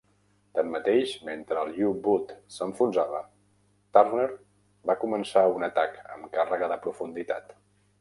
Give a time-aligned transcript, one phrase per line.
[0.59, 3.21] Tanmateix, mentre el U-boot s'enfonsava,
[3.99, 4.27] "Turner"
[4.93, 7.59] va començar un atac amb càrrega de profunditat.